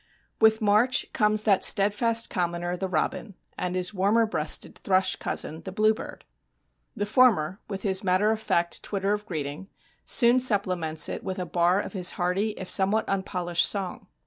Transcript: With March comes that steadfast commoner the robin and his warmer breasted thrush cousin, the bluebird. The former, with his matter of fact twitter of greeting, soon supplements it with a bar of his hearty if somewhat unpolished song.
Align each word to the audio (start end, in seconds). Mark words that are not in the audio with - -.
With 0.39 0.61
March 0.63 1.05
comes 1.13 1.43
that 1.43 1.63
steadfast 1.63 2.27
commoner 2.27 2.75
the 2.75 2.87
robin 2.89 3.35
and 3.55 3.75
his 3.75 3.93
warmer 3.93 4.25
breasted 4.25 4.79
thrush 4.79 5.15
cousin, 5.15 5.61
the 5.61 5.71
bluebird. 5.71 6.25
The 6.95 7.05
former, 7.05 7.59
with 7.69 7.83
his 7.83 8.03
matter 8.03 8.31
of 8.31 8.41
fact 8.41 8.81
twitter 8.81 9.13
of 9.13 9.27
greeting, 9.27 9.67
soon 10.03 10.39
supplements 10.39 11.07
it 11.07 11.23
with 11.23 11.37
a 11.37 11.45
bar 11.45 11.79
of 11.79 11.93
his 11.93 12.13
hearty 12.13 12.53
if 12.57 12.67
somewhat 12.67 13.07
unpolished 13.07 13.69
song. 13.69 14.07